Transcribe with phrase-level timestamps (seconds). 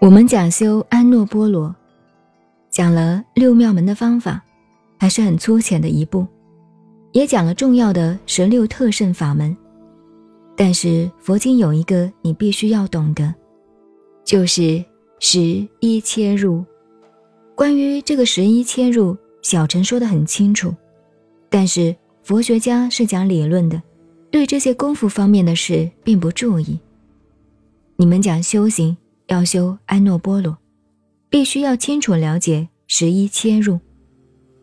[0.00, 1.76] 我们讲修安诺波罗，
[2.70, 4.42] 讲了六妙门的方法，
[4.98, 6.26] 还是很粗浅的一步，
[7.12, 9.54] 也讲了重要的十六特胜法门。
[10.56, 13.34] 但是佛经有一个你必须要懂的，
[14.24, 14.82] 就是
[15.18, 16.64] 十一切入。
[17.54, 20.74] 关于这个十一切入，小陈说的很清楚，
[21.50, 23.82] 但是佛学家是讲理论的，
[24.30, 26.80] 对这些功夫方面的事并不注意。
[27.96, 28.96] 你们讲修行。
[29.30, 30.58] 要修安诺波罗，
[31.28, 33.78] 必须要清楚了解十一切入，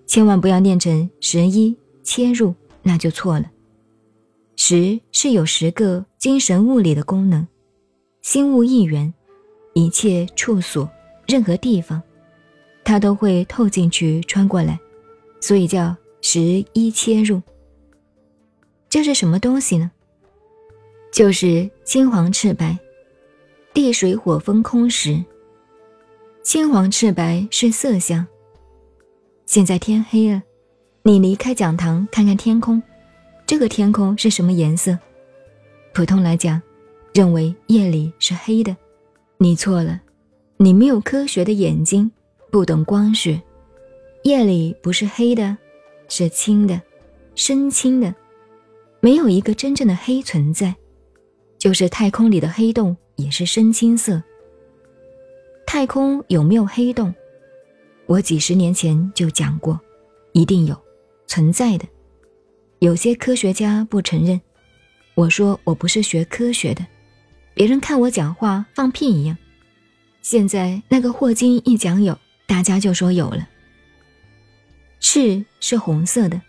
[0.06, 2.54] 千万不要念成十一切入，
[2.84, 3.50] 那就错了。
[4.58, 7.48] 十是有十个精神物理的功能，
[8.22, 9.14] 心物一元，
[9.74, 10.90] 一切处所、
[11.28, 12.04] 任何地方，
[12.84, 14.78] 它都会透进去、穿过来，
[15.40, 16.42] 所以叫十
[16.74, 17.42] 一切入。
[18.90, 19.90] 这是什么东西呢？
[21.14, 22.78] 就是金黄赤白。
[23.78, 25.24] 地水火风空时，
[26.42, 28.26] 青黄赤白是色相。
[29.46, 30.42] 现在天黑了，
[31.04, 32.82] 你离开讲堂看看天空，
[33.46, 34.98] 这个天空是什么颜色？
[35.94, 36.60] 普通来讲，
[37.14, 38.76] 认为夜里是黑的。
[39.38, 40.02] 你错了，
[40.58, 42.10] 你没有科学的眼睛，
[42.50, 43.40] 不懂光学。
[44.24, 45.56] 夜里不是黑的，
[46.10, 46.82] 是青的，
[47.36, 48.12] 深青的，
[49.02, 50.76] 没有一个真正的黑存在，
[51.60, 52.98] 就是太空里的黑洞。
[53.18, 54.24] 也是深青色。
[55.66, 57.14] 太空有没有黑洞？
[58.06, 59.78] 我几十年前就讲过，
[60.32, 60.82] 一定有，
[61.28, 61.86] 存在的。
[62.80, 64.40] 有些科学家不承认。
[65.14, 66.86] 我说我不是学科学的，
[67.54, 69.38] 别人看我讲话放屁一样。
[70.22, 73.50] 现在那个霍金一讲有，大家就说有了。
[75.00, 76.40] 赤是红色的，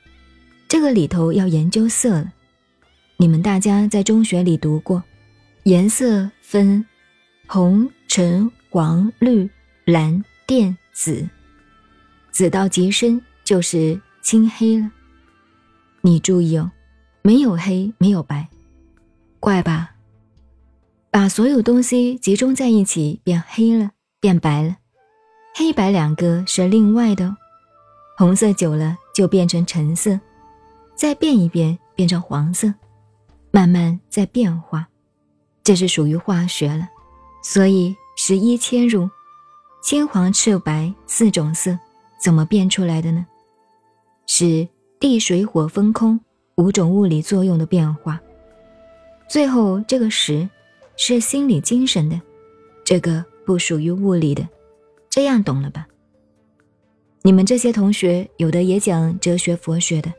[0.69, 2.33] 这个里头要研究色了。
[3.17, 5.03] 你们大家在中学里读过。
[5.69, 6.83] 颜色分
[7.47, 9.47] 红、橙、黄、绿、
[9.85, 11.29] 蓝、靛、紫，
[12.31, 14.91] 紫到极深就是青黑了。
[16.01, 16.71] 你注意哦，
[17.21, 18.49] 没有黑，没有白，
[19.41, 19.91] 怪吧？
[21.11, 23.91] 把所有东西集中在一起，变黑了，
[24.21, 24.75] 变白了。
[25.55, 27.37] 黑白两个是另外的，哦
[28.17, 30.19] 红色久了就变成橙色，
[30.95, 32.73] 再变一变变成黄色，
[33.51, 34.89] 慢慢在变化。
[35.69, 36.89] 这是属于化学了，
[37.43, 39.07] 所以十一切入，
[39.83, 41.79] 青黄赤白四种色
[42.19, 43.27] 怎么变出来的呢？
[44.27, 44.67] 是
[44.99, 46.19] 地水火风空
[46.55, 48.19] 五种物理作用的变化。
[49.29, 50.49] 最后这个十
[50.97, 52.19] 是心理精神的，
[52.83, 54.49] 这个不属于物理的，
[55.11, 55.87] 这样懂了吧？
[57.21, 60.11] 你们这些同学有的也讲哲学佛学的，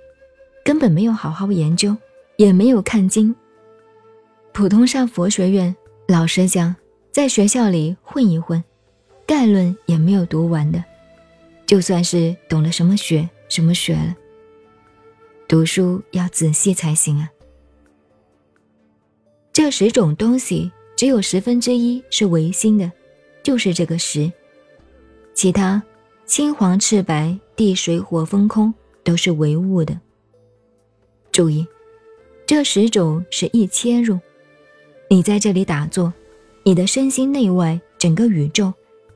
[0.63, 1.97] 根本没有好好研究，
[2.37, 3.35] 也没有看经。
[4.59, 5.73] 普通上佛学院，
[6.05, 6.75] 老实讲，
[7.13, 8.61] 在学校里混一混，
[9.25, 10.83] 概论也没有读完的，
[11.65, 14.13] 就算是懂了什么学什么学了。
[15.47, 17.31] 读书要仔细才行啊。
[19.53, 22.91] 这十种东西只有十分之一是唯心的，
[23.41, 24.29] 就是这个十，
[25.33, 25.81] 其他
[26.25, 28.73] 青黄赤白地水火风空
[29.05, 29.97] 都是唯物的。
[31.31, 31.65] 注意，
[32.45, 34.19] 这十种是一切入。
[35.11, 36.13] 你在这里打坐，
[36.63, 38.71] 你的身心内外整个宇宙，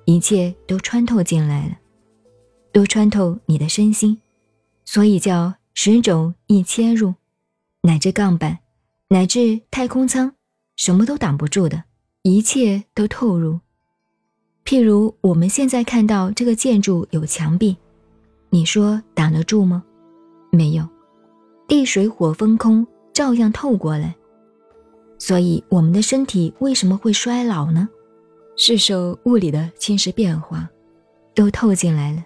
[0.06, 1.78] 一切都穿透进来了，
[2.72, 4.20] 都穿透你的身心，
[4.86, 7.14] 所以叫十种一切入，
[7.82, 8.58] 乃至杠板，
[9.10, 10.34] 乃至太空舱，
[10.76, 11.84] 什么都挡不住的，
[12.24, 13.60] 一切都透入。
[14.66, 17.78] 譬如我们现在看到这个建筑有墙壁，
[18.50, 19.84] 你说挡得住吗？
[20.50, 20.90] 没有，
[21.68, 24.16] 地水火风空照样透过来。
[25.26, 27.88] 所以，我们的身体为什么会衰老呢？
[28.58, 30.70] 是受物理的侵蚀变化，
[31.34, 32.22] 都透进来了。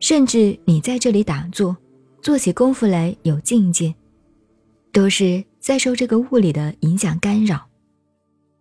[0.00, 1.76] 甚至你在这里打坐，
[2.20, 3.94] 做起功夫来有境界，
[4.92, 7.64] 都是在受这个物理的影响干扰。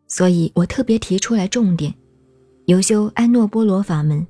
[0.08, 1.92] 所以我特别提出来重点：
[2.68, 4.28] 由修安诺波罗法门，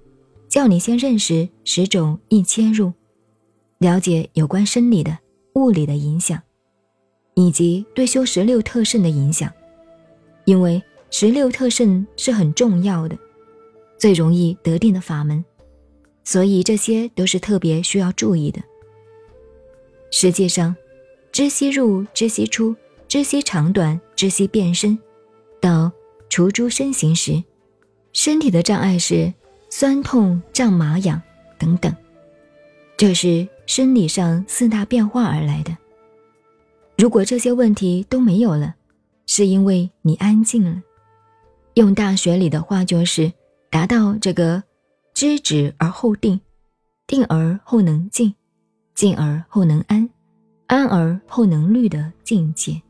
[0.48, 2.94] 叫你先认识十种易切入，
[3.80, 5.18] 了解有关生理的、
[5.56, 6.42] 物理的影响。
[7.40, 9.50] 以及对修十六特胜的影响，
[10.44, 13.18] 因为十六特胜是很重要的，
[13.98, 15.46] 最容易得定的法门，
[16.26, 18.62] 所以这些都是特别需要注意的。
[20.12, 20.76] 实际上，
[21.32, 22.76] 知悉入、知悉出、
[23.08, 25.00] 知悉长短、知悉变身，
[25.62, 25.90] 到
[26.28, 27.42] 除诸身形时，
[28.12, 29.34] 身体的障碍是
[29.70, 31.22] 酸痛、胀麻痒
[31.58, 31.96] 等等，
[32.98, 35.78] 这是生理上四大变化而来的。
[37.00, 38.76] 如果这些问题都没有了，
[39.26, 40.84] 是因为你安静了。
[41.76, 43.32] 用大学里的话就是，
[43.70, 44.62] 达到这个
[45.14, 46.38] 知止而后定，
[47.08, 48.36] 定而后能静，
[48.96, 50.10] 静而后能安，
[50.68, 52.82] 安而后能虑的境界。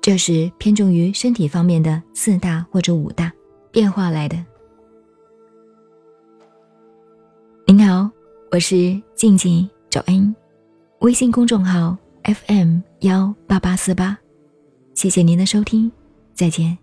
[0.00, 3.30] 这是偏重于身体方面的四大或者五大
[3.70, 4.42] 变化来的。
[7.66, 8.10] 您好，
[8.50, 10.34] 我是静静早安，
[11.00, 11.94] 微信公众号
[12.28, 14.18] FM 幺八八四八，
[14.92, 15.90] 谢谢您的收听，
[16.34, 16.76] 再见。